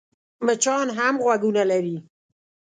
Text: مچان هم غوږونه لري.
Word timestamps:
مچان 0.45 0.87
هم 0.97 1.15
غوږونه 1.23 1.63
لري. 1.71 1.97